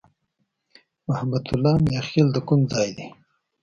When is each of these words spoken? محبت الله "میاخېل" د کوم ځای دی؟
محبت 1.07 1.45
الله 1.53 1.75
"میاخېل" 1.87 2.27
د 2.33 2.37
کوم 2.47 2.59
ځای 2.71 2.89
دی؟ 2.97 3.07